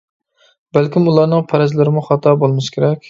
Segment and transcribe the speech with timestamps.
[0.77, 2.99] بەلكىم ئۇلارنىڭ پەرەزلىرىمۇ خاتا بولمىسا كېرەك.